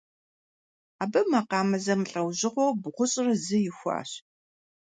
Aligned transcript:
Абы 1.03 1.21
макъамэ 1.31 1.77
зэмылӀэужьыгъуэу 1.85 2.77
бгъущӏрэ 2.81 3.33
зы 3.45 3.57
ихуащ. 3.69 4.09